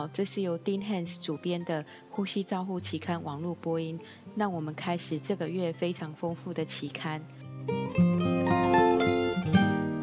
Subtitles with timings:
[0.00, 4.00] 好，这是由 Dean Hans 主编的《呼吸照护期刊》网络播音。
[4.34, 7.22] 让我们开始这个月非常丰富的期刊。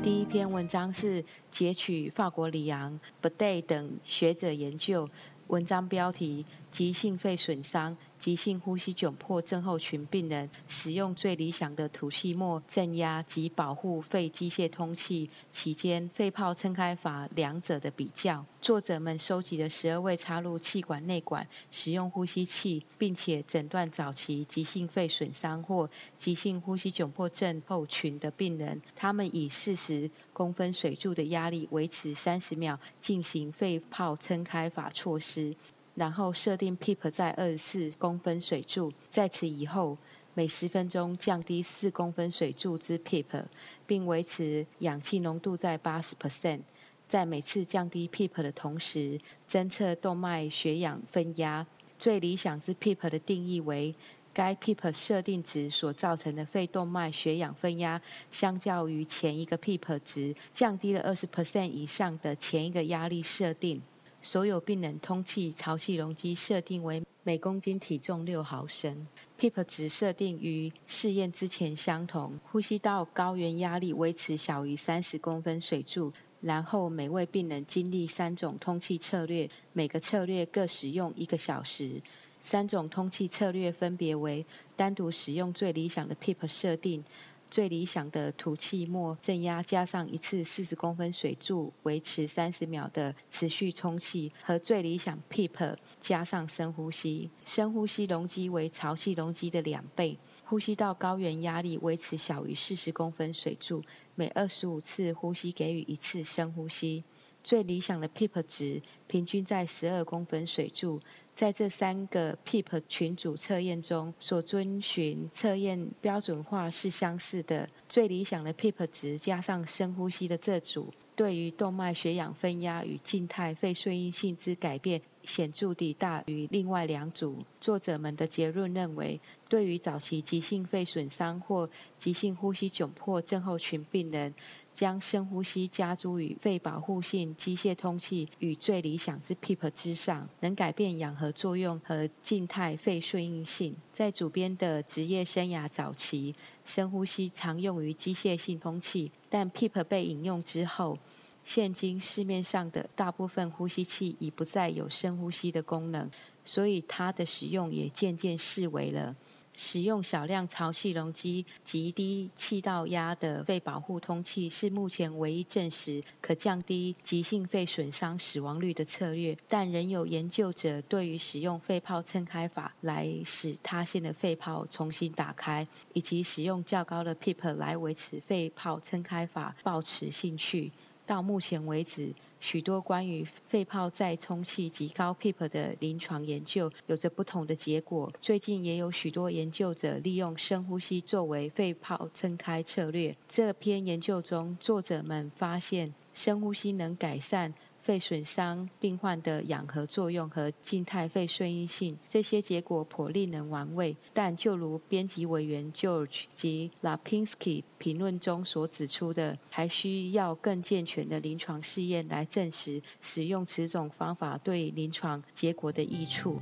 [0.03, 5.09] 第一篇文章是截取法国里昂、b d a y 等学者研究。
[5.47, 18.45] 文章标题：急性肺损伤、急性呼吸窘迫症候群病人使用最理想的吐气末镇压及保护肺机械通气期间肺泡撑开法两者的比较。
[18.61, 35.55] 作者们收集了十二位插入气管内管使用呼吸器，并且诊断早期急性肺损伤或急性呼吸窘迫症候群的病人，他们以四十公分水柱的压力维持三十秒，进行肺泡撑开法措施。
[35.97, 39.97] 然后设定 PEEP 在二十四公分水柱，在此以后
[40.35, 43.45] 每十分钟降低四公分水柱之 PEEP，
[43.87, 46.61] 并维持氧气浓度在八十 percent。
[47.07, 51.65] 在每次降低 PEEP 的同时，侦测动脉血氧分压。
[51.97, 53.95] 最理想之 PEEP 的定义为
[54.35, 63.81] 该 PEEP 设定值所造成的肺动脉血氧分压，相较于前一个 PEEP 值降低了二十 percent 以上的前一个压力设定。
[64.21, 69.07] 所有病人通气潮气容积设定为每公斤体重六毫升
[69.39, 72.39] ，PEEP 值设定与试验之前相同。
[72.51, 76.13] 呼吸道高原压力维持小于三十公分水柱。
[76.39, 82.01] 然后每位病人经历三种通气策略，每个策略各使用一个小时。
[82.39, 87.03] 三种通气策略分别为：单独使用最理想的 PEEP 设定。
[87.49, 103.83] 最理想的吐气末镇压加上一次四十公分水柱，维持三十秒的持续充气，和最理想 PEEP 加上深呼吸，深呼吸容积为潮气容积的两倍，呼吸道高原压力维持小于四十公分水柱，
[104.15, 107.03] 每二十五次呼吸给予一次深呼吸。
[107.43, 110.99] 最理想的 PEEP 值平均在十二公分水柱，
[111.33, 117.69] 在这三个 PEEP 群组测验中，所遵循测验标准化是相似的。
[117.87, 120.93] 最理想的 PEEP 值加上深呼吸的这组。
[121.15, 127.43] 对于动脉血氧分压与静态肺顺应性之改变显著地大于另外两组。
[127.59, 129.19] 作者们的结论认为，
[129.49, 134.35] 对于早期急性肺损伤或急性呼吸窘迫症候群病人，
[134.77, 143.75] 将深呼吸加诸于肺保护性机械通气与最理想之 PEEP 之上，能改变氧合作用和静态肺顺应性。
[143.91, 150.99] 在主编的职业生涯早期，深呼吸常用于机械性通气，但 PEEP 被引用之后，
[151.43, 156.11] 现今市面上的大部分呼吸器已不再有深呼吸的功能，
[156.45, 159.15] 所以它的使用也渐渐式微了。
[159.57, 180.71] 使用少量潮气容积及低气道压的肺保护通气是目前唯一证实可降低急性肺损伤死亡率的策略，但仍有研究者对于使用肺泡撑开法来使塌陷的肺泡重新打开，以及使用较高的 PEEP 来维持肺泡撑开法抱持兴趣。
[181.07, 188.11] 到目前为止，许多关于肺泡再充气及高 PEEP 的临床研究有着不同的结果。
[188.19, 193.15] 最近也有许多研究者利用深呼吸作为肺泡撑开策略。
[193.29, 197.53] 这篇研究中，作者们发现深呼吸能改善。
[197.87, 203.95] 肺损伤病患的氧合作用和静态肺顺应性，这些结果颇令人玩味。
[204.13, 216.41] 但就如编辑委员 George 及 Lapinski 评论中所指出的，还需要更健全的临床试验来证实使用此种方法对临床结果的益处。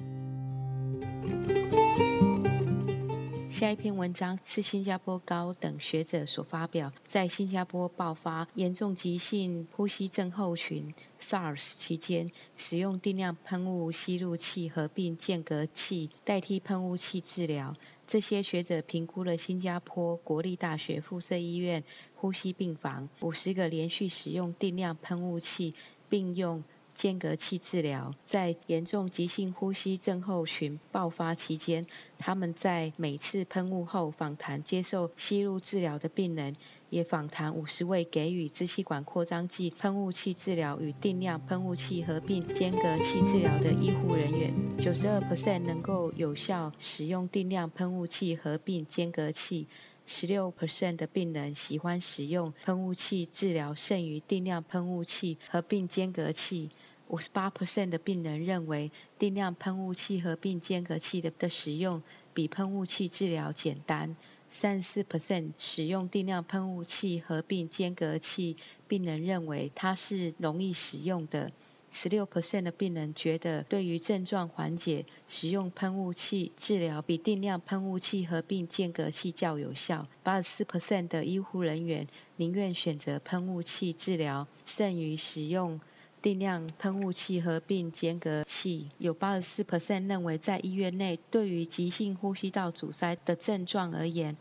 [3.55, 17.77] 下一篇文章是新加坡高等学者所发表，在新加坡爆发严重急性呼吸症候群 （SARS） 期间，使用定量喷雾吸入器合并间隔器代替喷雾器治疗。
[18.05, 25.73] 这些学者评估了新加坡国立大学附设医院呼吸病房五十个连续使用定量喷雾器
[26.09, 26.65] 并用。
[26.95, 31.85] 间隔器治疗在严重急性呼吸症候群爆发期间，
[32.17, 36.55] 他们在每次喷雾后访谈接受吸入治疗的病人，
[36.89, 44.77] 也访谈五十位给予支气管扩张剂喷雾器治疗与定量喷雾器合并间隔器治疗的医护人员。
[44.77, 49.67] 九十二 percent 能够有效使用定量喷雾器合并间隔器。
[50.07, 56.69] 十六 percent 的病人喜欢使用喷雾器治疗剩余定量喷雾器合并间隔器。
[57.07, 62.01] 五十八 percent 的病人认为定量喷雾器合并间隔器的的使用
[62.33, 64.15] 比喷雾器治疗简单。
[64.47, 68.57] 三十四 percent 使用定量喷雾器合并间隔器
[68.87, 71.51] 病人认为它是容易使用的。
[71.91, 80.07] 十六 percent 的病人觉得对于症状缓解，使用喷雾器治疗比定量喷雾器合并间隔器较有效。
[80.21, 85.79] 八十四 percent 的医护人员宁愿选择喷雾器治疗，胜于使用
[86.25, 88.89] 定量喷雾器合并间隔器。
[88.97, 94.35] 有八十四 percent 认为在医院内，对于急性呼吸道阻塞的症状而言，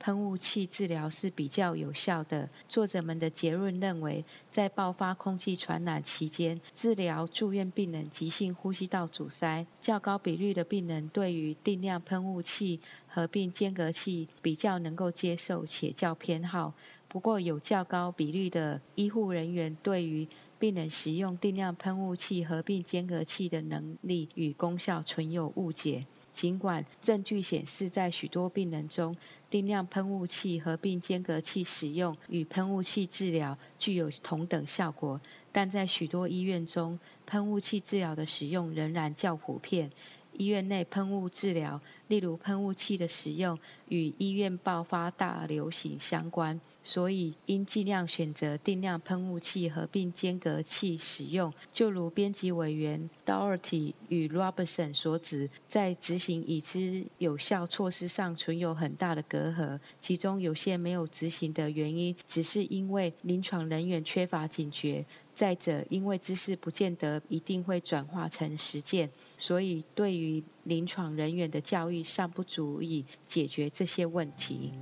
[0.00, 2.48] 喷雾器治疗是比较有效的。
[2.66, 16.74] 作者们的结论认为，在爆发空气传染期间，治疗住院病人急性呼吸道阻塞，较高比率的病人对于定量喷雾器合并间隔器比较能够接受且较偏好。
[17.06, 20.26] 不过，有较高比率的医护人员对于
[20.58, 26.06] 病人使用定量喷雾器合并间隔器的能力与功效存有误解。
[26.30, 29.16] 尽管证据显示，在许多病人中，
[29.50, 35.20] 定量喷雾器合并间隔器使用与喷雾器治疗具有同等效果，
[35.52, 39.90] 但在许多医院中，喷雾器治疗的使用仍然较普遍。
[40.36, 43.58] 医院内喷雾治疗，例如喷雾器的使用，
[43.88, 51.52] 与医院爆发大流行相关，所以应尽量选择定量喷雾器合并间隔器使用。
[51.70, 65.04] 就如编辑委员 Doherty 与 Robertson 所指，在执行已知有效措施上存有很大的隔阂，其中有些没有执行的原因，只是因为临床人员缺乏警觉。
[65.34, 74.74] 再者，因为知识不见得一定会转化成实践，所以对于临床人员的教育尚不足以解决这些问题。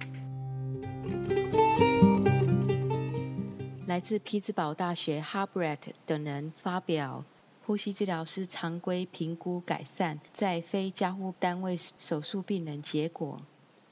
[3.86, 7.24] 来自匹兹堡大学 Harbrett 等人发表
[7.64, 13.40] 呼吸治疗师常规评估改善在非加护单位手术病人结果。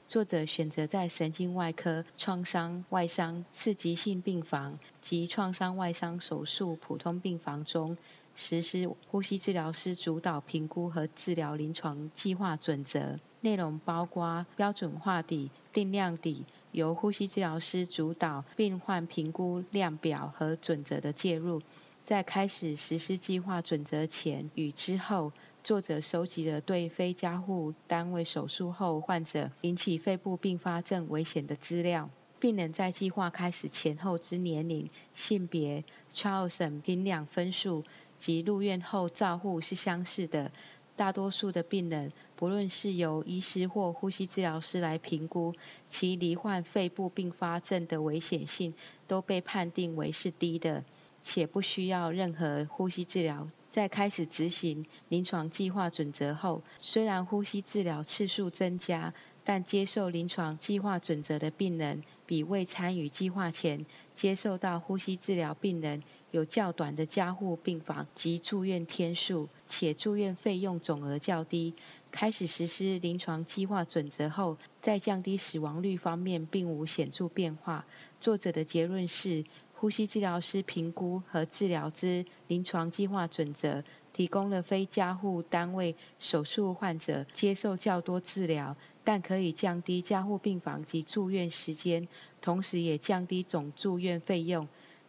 [0.07, 7.97] 作者选择在神经外科、创伤外伤刺激性病房及创伤外伤手术普通病房中
[8.35, 21.63] 实施呼吸治疗师主导评估和治疗临床计划准则，内容包括标准化底、定量底，由呼吸治疗师主导病患评估量表和准则的介入。
[21.99, 25.31] 在开始实施计划准则前与之后。
[25.65, 32.11] 作者收集了对非加护单位手术后患者引起肺部并发症危险的资料。
[32.39, 35.83] 病人在计划开始前后之年龄、性别、
[36.13, 37.83] Charlson 评量分数
[38.15, 40.51] 及入院后照护是相似的。
[40.95, 45.55] 大多数的病人，不论是由医师或呼吸治疗师来评估，
[45.87, 48.75] 其罹患肺部并发症的危险性
[49.07, 50.83] 都被判定为是低的。
[51.25, 53.49] 且不需要任何呼吸治疗。
[53.67, 59.13] 在开始执行临床计划准则后，虽然呼吸治疗次数增加，
[59.43, 71.73] 但接受临床计划准则的病人比未参与计划前接受到呼吸治疗病人有较短的加护病房及住院天数，且住院费用总额较低。
[72.11, 77.85] 开始实施临床计划准则后，在降低死亡率方面并无显著变化。
[78.21, 79.43] 作者的结论是。
[79.77, 83.83] 呼吸治疗师评估和治疗之临床计划准则，
[84.13, 92.07] 提供了非加护单位手术患者接受较多治疗，但可以降低加护病房及住院时间，
[92.41, 94.67] 同时也降低总住院费用。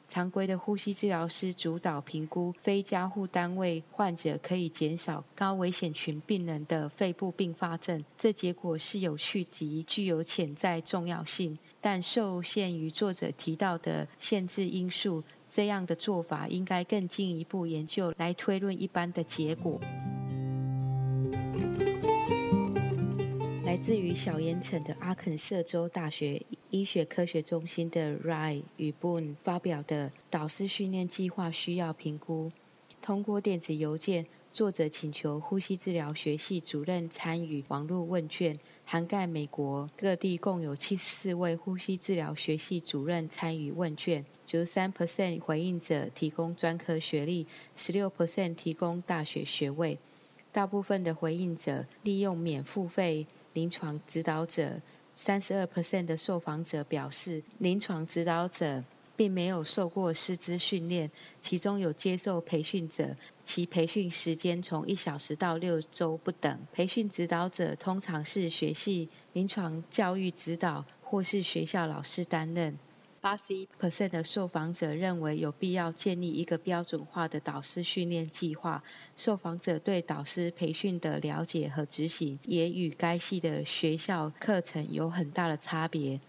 [0.08, 19.80] 常规的呼吸治疗师主导评估非加护单位患者可以减少高危险群病人的肺部并发症，这结果是有趣及具有潜在重要性，但受限于作者提到的限制因素，这样的做法应该更进一步研究来推论一般的结果。
[23.64, 26.46] 来自于小岩城的阿肯色州大学
[26.78, 32.52] 医学科学中心的 Ryan 与 Boone 发表的导师训练计划需要评估。
[33.00, 44.26] 通过电子邮件，作者请求呼吸治疗学系主任参与网络问卷，涵盖美国各地共有七十四位呼吸治疗学系主任参与问卷。
[44.44, 49.98] 九十三 percent 回应者提供专科学历，十六 percent 提供大学学位。
[50.52, 53.26] 大部分的回应者利用免付费。
[53.52, 54.82] 临床指导者，
[55.18, 58.84] 三十二 percent 的受访者表示，临床指导者
[59.16, 66.60] 并没有受过师资训练，其中有接受培训者，其培训时间从一小时到六周不等。
[66.70, 72.76] 培训指导者通常是学系临床教育指导或是学校老师担任。
[73.26, 78.84] 八十一 percent 的受访者认为有必要建立一个标准化的导师训练计划。
[79.16, 86.20] 受访者对导师培训的了解和执行也与该系的学校课程有很大的差别，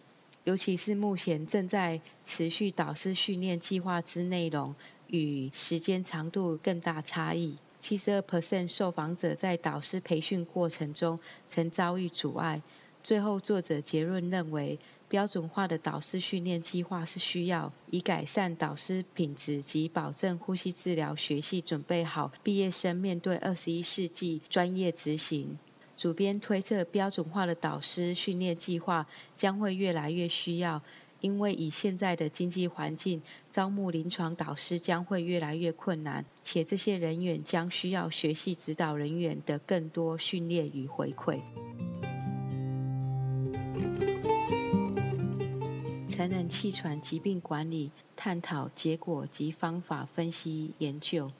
[0.43, 4.73] 尤其是目前正在持续导师训练计划之内容
[5.05, 7.57] 与时间长度更大差异。
[7.77, 12.63] 七十二 percent 受访者在导师培训过程中曾遭遇阻碍。
[13.07, 25.57] 最后，作者结论认为，标准化的导师训练计划是需要以改善导师品质及保证呼吸治疗学系准备好毕业生面对二十一世纪专业执行。
[25.95, 30.81] 主编推测，标准化的导师训练计划将会越来越需要。
[31.21, 41.39] 因为以现在的经济环境，招募临床导师将会越来越困难，且这些人员将需要学习指导人员的更多训练与回馈。
[46.17, 51.31] 成人气喘疾病管理探讨结果及方法分析研究，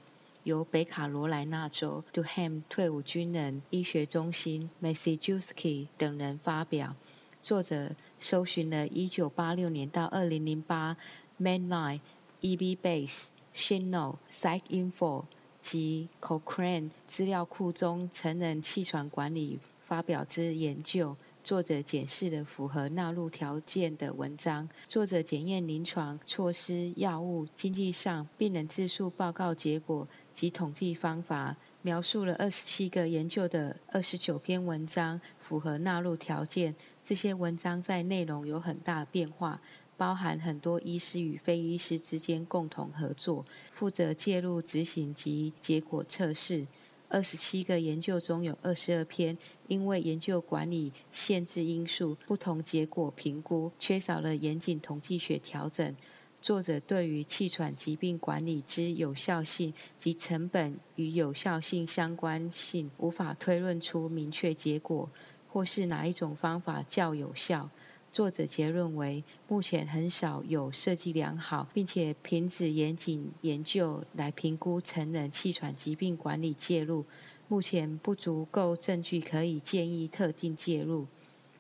[0.44, 6.96] 由北卡罗来纳州 Durham 退伍军人医学中心 Massachusetts 等人发表。
[7.42, 10.96] 作者搜寻了1986年到2008
[11.42, 12.02] Mainline、
[12.42, 15.24] EBBase、Shino、PsycInfo
[15.60, 21.18] 及 Cochrane 资料库中成人气喘管理发表之研究。
[21.48, 24.68] 作者检视了符合纳入条件的文章。
[24.86, 36.76] 作者检验临床措施、药物、经济上、病人自述报告结果及统计方法，描述了二十七个研究的二十九篇文章符合纳入条件。
[37.02, 39.62] 这些文章在内容有很大变化，
[39.96, 46.68] 包含很多医师与非医师之间共同合作，负责介入执行及结果测试。
[47.10, 49.38] 二十七个研究中有二十二篇，
[49.68, 55.96] 因为研究管理限制因素，不同结果评估缺少了严谨统计学调整。
[56.42, 65.10] 作者对于气喘疾病管理之有效性及成本与有效性相关性无法推论出明确结果，
[65.48, 67.70] 或是哪一种方法较有效。
[68.18, 77.06] 作者结论为，目前很少有设计良好并且品质严谨研究来评估成人气喘疾病管理介入。
[77.48, 81.06] 目前不足够证据可以建议特定介入。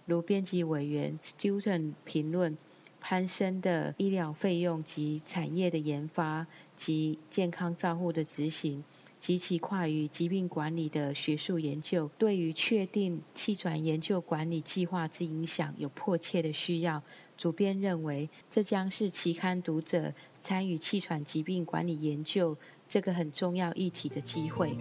[0.07, 2.57] 如编辑委员 Student 评论，
[2.99, 8.83] 攀升的医疗费用及产业的研发及健康照护的执行。
[9.17, 17.03] 及其跨于疾病管理的学术研究，对于确定气喘研究管理计划之影响有迫切的需要。
[17.37, 22.57] 主编认为，这将是期刊读者参与气喘疾病管理研究
[22.87, 24.75] 这个很重要议题的机会。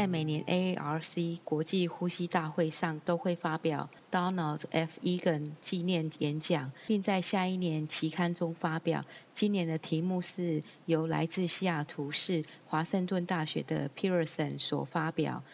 [0.00, 4.98] 在每年 AARC 国际呼吸大会上都会发表 Donald F.
[5.02, 9.04] Egan 纪念演讲，并在下一年期刊中发表。
[9.34, 15.42] 今年的题目是由来自西雅图市华盛顿大学的 Pearson 所发表《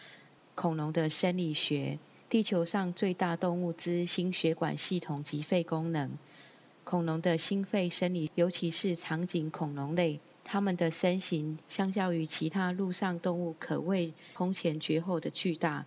[0.55, 1.99] 恐龙的生理学：
[2.29, 6.11] 地球上最大动物之心血管系统及肺功能》。
[6.85, 10.21] 恐龙的心肺生理，尤其是长颈恐龙类。
[10.49, 15.85] 它们的身形相较于其他陆上动物，可谓空前绝后的巨大。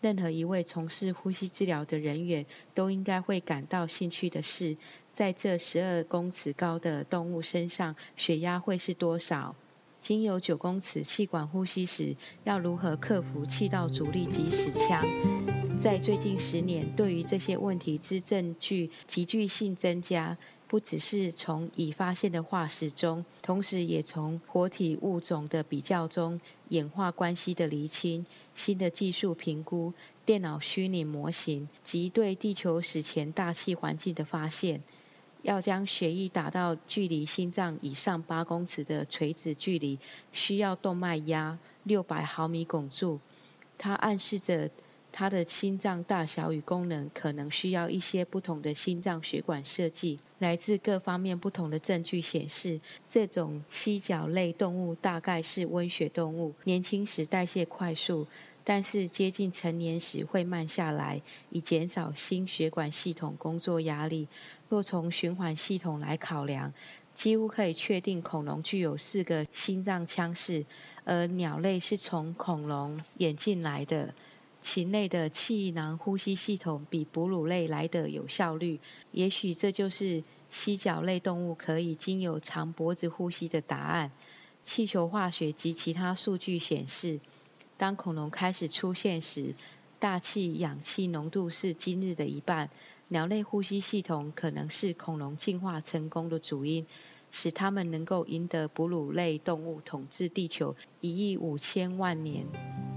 [0.00, 4.78] 任何一位从事呼吸治疗的人员都应该会感到兴趣的是，
[5.12, 9.54] 在这十二公尺高的动物身上，血压会是多少？
[10.00, 15.04] 经由九公尺气管呼吸时，要如何克服气道阻力及死腔？
[15.76, 20.38] 在最近十年，对于这些问题之证据急剧性增加。
[20.68, 29.94] 不只是从已发现的化石中，同时也从活体物种的比较中演化关系的厘清、新的技术评估、
[30.26, 34.82] 电脑虚拟模型及对地球史前大气环境的发现，
[35.40, 39.98] 要将血液打到距离心脏以上八公尺的垂直距离，
[40.34, 43.20] 需要动脉压六百毫米汞柱。
[43.78, 44.70] 它暗示着。
[45.12, 50.18] 他的心脏大小与功能可能需要一些不同的心脏血管设计。
[50.38, 58.28] 来自各方面不同的证据显示，这种犀角类动物大概是温血动物，年轻时代谢快速，
[58.62, 64.28] 但是接近成年时会慢下来，以减少心血管系统工作压力。
[64.68, 66.72] 若从循环系统来考量，
[67.14, 70.66] 几乎可以确定恐龙具有四个心脏腔室，
[71.04, 74.14] 而鸟类是从恐龙演进来的。
[74.60, 78.80] 禽类的气囊呼吸系统比哺乳类来得有效率，
[79.12, 84.10] 也许这就是犀角类动物可以经由长脖子呼吸的答案。
[84.62, 87.20] 气球化学及其他数据显示，
[87.76, 89.54] 当恐龙开始出现时，
[89.98, 92.68] 大气氧气浓度是今日的一半。
[93.06, 96.84] 鸟类呼吸系统可能是恐龙进化成功的主因，
[97.30, 102.87] 使它们能够赢得哺乳类动物统治地球一亿五千万年。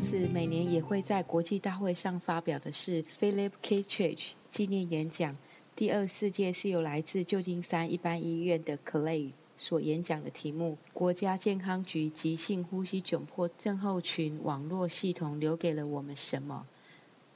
[0.00, 5.36] 同时每年也会在国际大会上发表的是 Philip Kittredge 纪念演讲。
[5.76, 16.64] 第二世界是由来自旧金山一般医院的 Clay 所演讲的题目：国家健康局急性呼吸窘迫症候群网络系统留给了我们什么？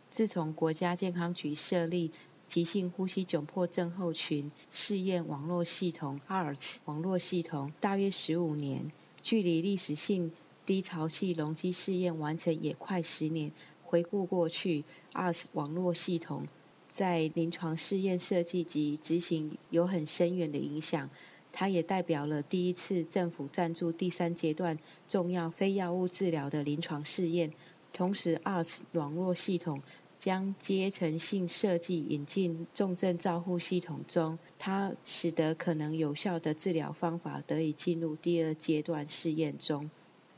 [0.08, 2.12] 自从国家健康局设立
[2.48, 8.90] 急性呼吸窘迫症候群试验网络系统 ARTS 网络系统大约十五年，
[9.20, 10.32] 距离历史性
[10.66, 13.52] 低潮期容积试验完成也快十年。
[13.82, 16.48] 回顾过去，ARCH 网络系统
[16.88, 21.10] 在临床试验设计及执行有很深远的影响。
[21.52, 27.52] 它也代表了第一次政府赞助第三阶段重要非药物治疗的临床试验。
[27.92, 29.80] 同时，ARCH 网络系统
[30.18, 39.90] 将阶层性设计引进重症照护系统中，它使得可能有效的治疗方法得以进入第二阶段试验中。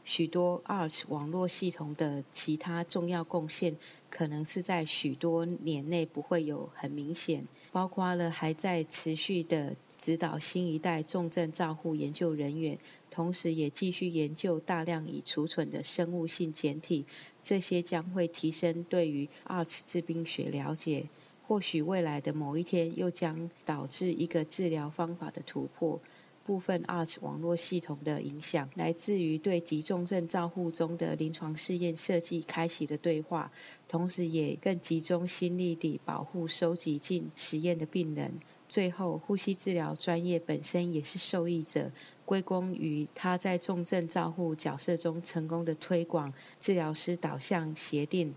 [0.06, 3.76] 许多 ARCH 网络系统的其他重要贡献，
[4.08, 9.76] 可能是在许多年内不会有很明显，包括了还在持续的。
[9.98, 12.78] 指导新一代重症照护研究人员，
[13.10, 17.06] 同时也继续研究大量已储存的生物性简体，
[17.42, 21.06] 这些将会提升对于 ARCH 致病学了解。
[21.48, 25.98] 或许未来的某一天，又将导致一个治疗方法的突破。
[26.46, 33.50] 部分 ARCH 网络系统的影响，来自于对急重症照护中的临床试验设计开启的对话，
[33.88, 38.38] 同时也更集中心力地保护收集进实验的病人。
[38.68, 41.90] 最后，呼吸治疗专业本身也是受益者，
[42.24, 48.34] 归功于他在重症照护角色中成功的推广治疗师导向协定，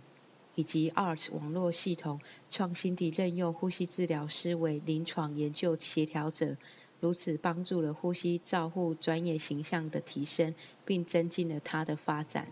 [0.55, 6.57] 以及 ARCH 网络系统创新地任用呼吸治疗师为临床研究协调者。
[7.00, 10.53] 如此帮助了呼吸照护专业形象的提升，
[10.86, 12.48] 并增进了它的发展。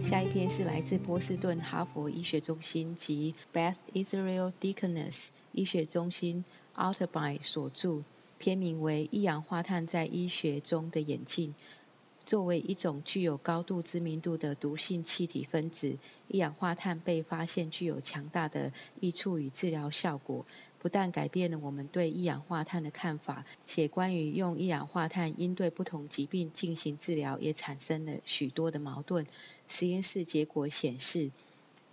[0.00, 8.02] 下一篇是来自波士顿哈佛医学中心及 Beth Israel Deaconess 医学中心 Altoby 所著，
[8.38, 11.50] 篇名为《一氧化碳在医学中的演进》。
[12.24, 20.46] 作为一种具有高度知名度的毒性气体分子，一氧化碳被发现具有强大的益处与治疗效果。
[20.82, 29.28] 不但改变了我们对一氧化碳的看法，且关于用一氧化碳应对不同疾病进行治疗，也产生了许多的矛盾。
[29.68, 31.30] 实验室结果显示，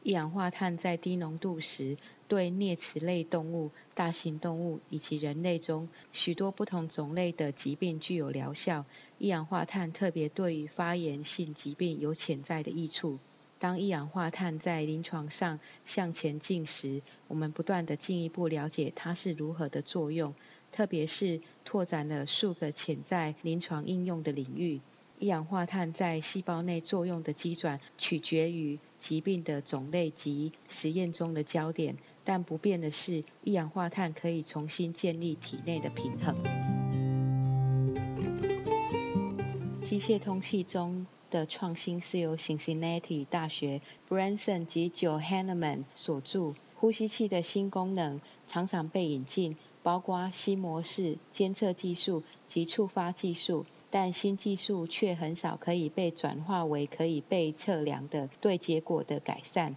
[0.01, 1.97] 一氧化碳在低浓度时，
[2.27, 8.85] 对啮齿类动物、大型动物以及人类中许多不同种类的疾病具有疗效。
[9.19, 13.19] 一氧化碳特别对于发炎性疾病有潜在的益处。
[13.59, 20.33] 当一氧化碳在临床上向前进时，我们不断的进一步了解它是如何的作用，
[20.71, 24.79] 特别是拓展了数个潜在临床应用的领域。
[25.19, 36.37] 一氧化碳在细胞内作用的机转取决于疾病的种类及实验中的焦点，但不变的是，一氧化碳可以重新建立体内的平衡。
[39.83, 41.05] 机械通气中。
[41.29, 46.53] 的创新是由 Cincinnati 大学 Branson 及 Joe Hanneman 所著。
[46.75, 59.75] 呼吸器的新功能常常被引进，包括新模式监测技术及触发技术，但新技术却很少可以被转化为可以被测量的对结果的改善。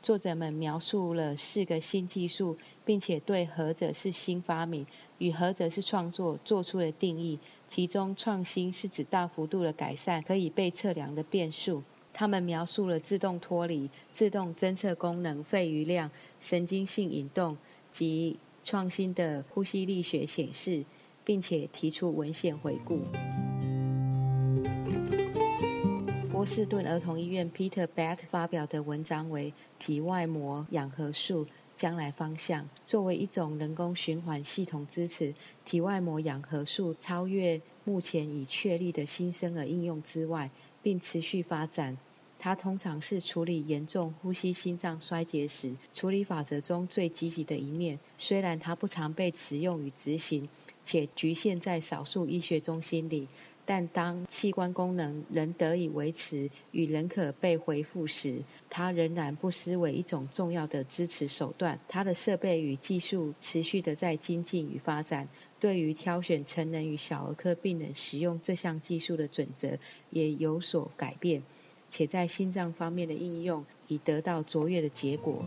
[0.00, 4.86] 作者们描述了四个新技术，并且对何者是新发明
[5.18, 7.40] 与何者是创作做出了定义。
[7.66, 11.82] 其中，创新是指大幅度的改善可以被测量的变数。
[12.14, 17.58] 他们描述了自动脱离、自动侦测功能、肺余量、神经性引动
[17.90, 20.84] 及创新的呼吸力学显示，
[21.24, 23.00] 并且提出文献回顾。
[26.38, 32.68] 波士顿儿童医院 Peter Bat 发表的文章为体外膜氧合术将来方向。
[32.84, 41.98] 作为一种人工循环系统支持，体外膜氧合术超越目前已确立的新生儿应用之外，并持续发展。
[42.38, 47.98] 它通常是处理严重呼吸心脏衰竭时处理法则中最积极的一面。
[48.16, 50.48] 虽然它不常被使用与执行，
[50.82, 53.28] 且局限在少数医学中心里。
[53.64, 61.78] 但当器官功能仍得以维持与仍可被恢复时，它仍然不失为一种重要的支持手段。
[61.86, 65.28] 它的设备与技术持续的在精进与发展，
[65.60, 69.76] 对于挑选成人与小儿科病人使用这项技术的准则
[70.08, 71.42] 也有所改变，
[71.90, 75.44] 且在心脏方面的应用已得到卓越的结果。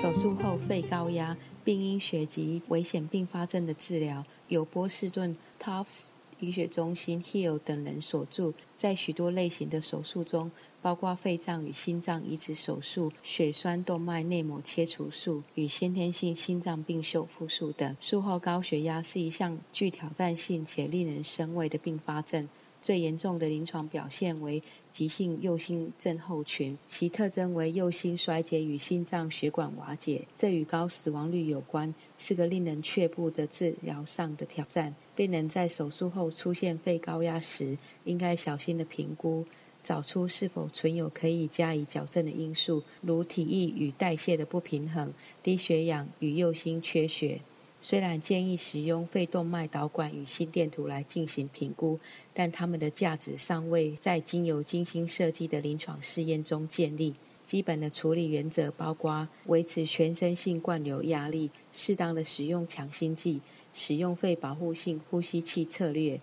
[0.00, 22.48] 手术后肺高压、病因学及危险并发症的治疗，由波士顿 Tufts 医学中心 Hill 等人所著，在许多类型的手术中，包括肺脏与心脏移植手术、血栓动脉内膜切除术与先天性心脏病修复术等，术后高血压是一项具挑战性且令人生畏的并发症。
[22.82, 34.94] 最严重的临床表现为急性右心症候群，其特征为右心衰竭与心脏血管瓦解，这与高死亡率有关，是个令人却步的治疗上的挑战。
[35.14, 39.44] 病人在手术后出现肺高压时，应该小心的评估，
[39.82, 45.12] 找出是否存有可以加以矫正的因素，如体液与代谢的不平衡、
[45.42, 47.40] 低血氧与右心缺血。
[47.82, 51.98] 虽然建议使用肺动脉导管与心电图来进行评估，
[52.34, 57.14] 但它们的价值尚未在经由精心设计的临床试验中建立。
[57.42, 63.40] 基本的处理原则包括维持全身性灌流压力、适当的使用强心剂、
[63.72, 66.20] 使用肺保护性呼吸器策略。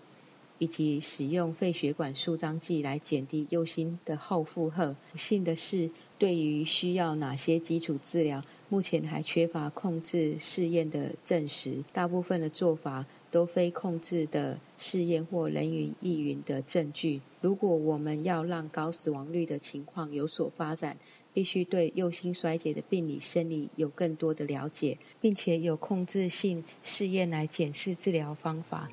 [0.59, 4.95] 以及使用肺血管舒张剂来减低右心的后负荷。
[5.15, 11.83] 幸的是，对于需要哪些基础治疗，目前还缺乏控制试验的证实。
[11.93, 17.21] 大部分的做法都非控制的试验或人云亦云的证据。
[17.39, 20.97] 如果我们要让高死亡率的情况有所发展，
[21.33, 28.89] 必须对右心衰竭的病理生理有更多的了解，并且有控制性试验来检视治疗方法。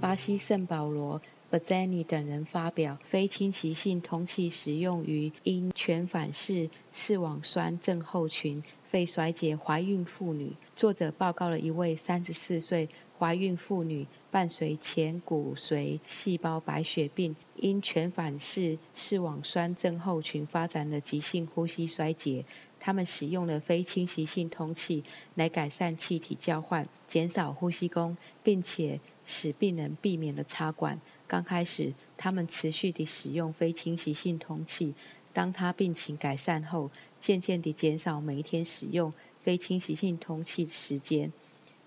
[0.00, 1.20] 巴西圣保罗
[1.56, 10.52] （Bazzani） 等人发表非侵袭性通气使用于因全反式视网酸症候群肺衰竭怀孕妇女。
[10.74, 22.44] 作者报告了一位三十四岁怀孕妇女，伴随前骨髓细胞白血病，因全反式视网酸症候群发展的急性呼吸衰竭。
[22.78, 25.02] 他们使用了非侵袭性通气
[25.34, 31.00] 来改善气体交换，减少呼吸功，并且使病人避免了插管。
[31.28, 34.94] 刚开始，他们持续地使用非侵袭性通气。
[35.32, 41.32] 当他病情改善后，渐渐地减少每一天使用非侵袭性通气时间。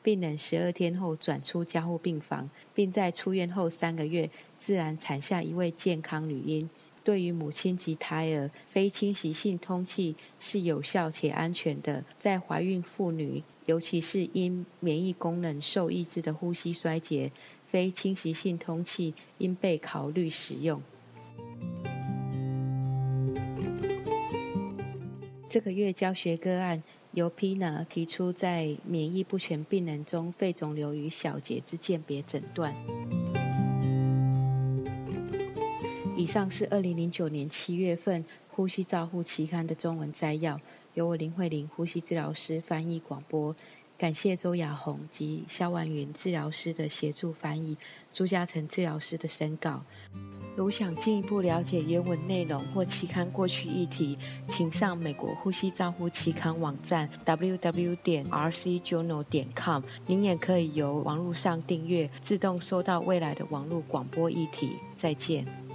[0.01, 6.69] 病人十二天后转出加护病房，并在出院后三个月自然产下一位健康女婴。
[7.03, 12.03] 对于母亲及胎儿，非侵袭性通气是有效且安全的。
[12.17, 17.31] 在怀孕妇女，尤其是因免疫功能受抑制的呼吸衰竭，
[17.63, 20.81] 非侵袭性通气应被考虑使用。
[25.47, 32.73] 这个月教学个案由 Pina 提出在免疫不全病人中肺肿瘤与小结之鉴别诊断。
[36.29, 40.61] 上是二零零九年七月份《呼吸照护期刊》的中文摘要，
[40.93, 43.55] 由我林慧玲呼吸治疗师翻译广播。
[43.97, 47.77] 感谢周雅红及肖婉云治疗师的协助翻译，
[48.13, 49.83] 朱嘉诚治疗师的审稿。
[50.55, 59.81] 如想进一步了解原文内容或期刊过去议题，请上美国呼吸照护期刊网站 www 点 rcjournal 点 com。
[60.05, 64.73] 您也可以由网络上订阅，自动收到未来的网络广播议题。
[64.93, 65.68] 再见。